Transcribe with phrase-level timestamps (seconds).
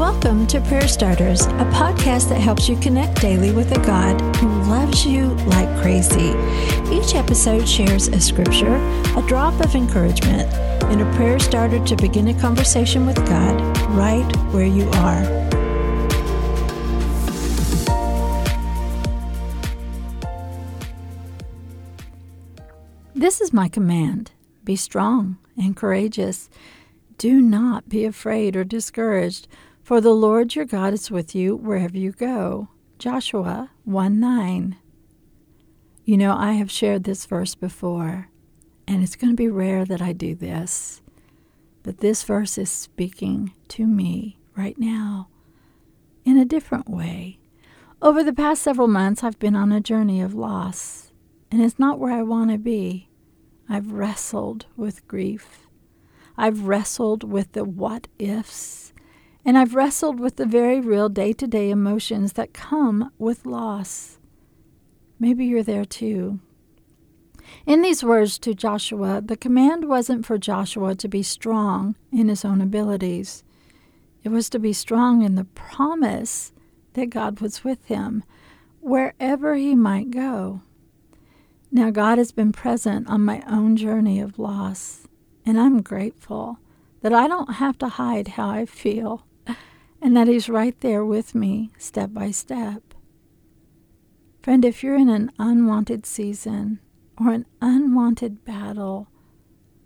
[0.00, 4.48] Welcome to Prayer Starters, a podcast that helps you connect daily with a God who
[4.62, 6.30] loves you like crazy.
[6.90, 8.76] Each episode shares a scripture,
[9.14, 10.50] a drop of encouragement,
[10.84, 13.60] and a prayer starter to begin a conversation with God
[13.90, 14.24] right
[14.54, 15.20] where you are.
[23.14, 24.30] This is my command
[24.64, 26.48] be strong and courageous.
[27.18, 29.46] Do not be afraid or discouraged,
[29.90, 32.68] for the Lord your God is with you wherever you go.
[33.00, 34.76] Joshua 1 9.
[36.04, 38.28] You know, I have shared this verse before,
[38.86, 41.02] and it's going to be rare that I do this,
[41.82, 45.26] but this verse is speaking to me right now
[46.24, 47.40] in a different way.
[48.00, 51.10] Over the past several months, I've been on a journey of loss,
[51.50, 53.08] and it's not where I want to be.
[53.68, 55.66] I've wrestled with grief.
[56.36, 58.92] I've wrestled with the what ifs.
[59.44, 64.18] And I've wrestled with the very real day to day emotions that come with loss.
[65.18, 66.40] Maybe you're there too.
[67.66, 72.44] In these words to Joshua, the command wasn't for Joshua to be strong in his
[72.44, 73.42] own abilities.
[74.22, 76.52] It was to be strong in the promise
[76.92, 78.24] that God was with him
[78.80, 80.62] wherever he might go.
[81.72, 85.06] Now, God has been present on my own journey of loss,
[85.46, 86.58] and I'm grateful
[87.00, 89.24] that I don't have to hide how I feel
[90.00, 92.82] and that He's right there with me step by step.
[94.42, 96.80] Friend, if you're in an unwanted season
[97.18, 99.08] or an unwanted battle,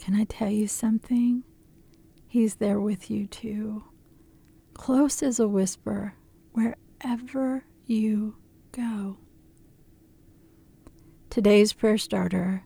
[0.00, 1.44] can I tell you something?
[2.26, 3.84] He's there with you too,
[4.74, 6.14] close as a whisper,
[6.52, 8.36] wherever you
[8.72, 9.18] go.
[11.30, 12.64] Today's prayer starter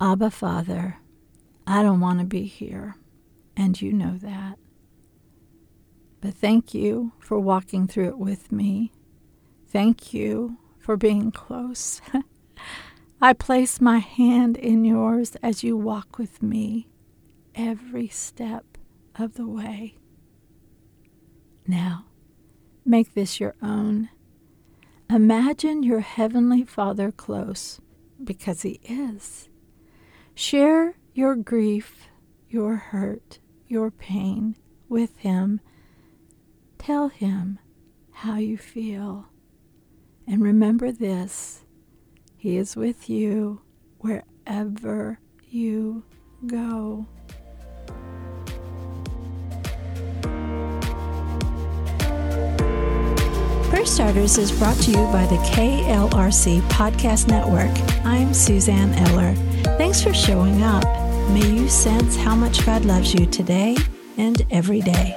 [0.00, 0.98] Abba, Father,
[1.64, 2.96] I don't want to be here,
[3.56, 4.58] and you know that.
[6.22, 8.92] But thank you for walking through it with me.
[9.68, 12.00] Thank you for being close.
[13.20, 16.88] I place my hand in yours as you walk with me
[17.54, 18.78] every step
[19.16, 19.96] of the way.
[21.66, 22.06] Now,
[22.84, 24.08] make this your own
[25.10, 27.82] Imagine your Heavenly Father close,
[28.22, 29.50] because He is.
[30.34, 32.06] Share your grief,
[32.48, 34.56] your hurt, your pain
[34.88, 35.60] with Him.
[36.82, 37.60] Tell Him
[38.10, 39.26] how you feel.
[40.26, 41.62] And remember this
[42.36, 43.60] He is with you
[43.98, 46.02] wherever you
[46.44, 47.06] go.
[53.70, 57.70] Prayer Starters is brought to you by the KLRC Podcast Network.
[58.04, 59.34] I'm Suzanne Eller.
[59.78, 60.82] Thanks for showing up.
[61.30, 63.76] May you sense how much God loves you today
[64.18, 65.16] and every day.